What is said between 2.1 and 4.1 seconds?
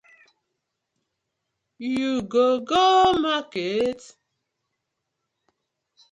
go go market?